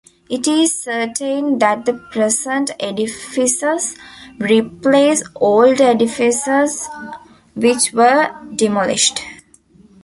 It 0.31 0.47
is 0.47 0.81
certain 0.81 1.59
that 1.59 1.85
the 1.85 1.93
present 1.93 2.71
edifices 2.79 3.95
replace 4.39 5.21
older 5.35 5.83
edifices, 5.83 6.87
which 7.55 7.93
were 7.93 8.35
demolished. 8.55 9.21